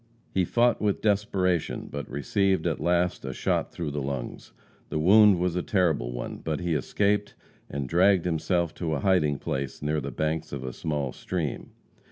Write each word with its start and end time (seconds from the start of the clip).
He 0.33 0.45
fought 0.45 0.81
with 0.81 1.03
desperation, 1.03 1.87
but 1.91 2.09
received, 2.09 2.65
at 2.65 2.79
last, 2.79 3.23
a 3.23 3.33
shot 3.33 3.71
through 3.71 3.91
the 3.91 4.01
lungs. 4.01 4.51
The 4.89 4.97
wound 4.97 5.37
was 5.37 5.55
a 5.55 5.61
terrible 5.61 6.11
one, 6.11 6.37
but 6.37 6.59
he 6.59 6.73
escaped, 6.73 7.35
and 7.69 7.87
dragged 7.87 8.25
himself 8.25 8.73
to 8.77 8.95
a 8.95 9.01
hiding 9.01 9.37
place 9.37 9.79
near 9.83 10.01
the 10.01 10.09
banks 10.09 10.51
of 10.53 10.63
a 10.63 10.73
small 10.73 11.11
stream. 11.13 11.73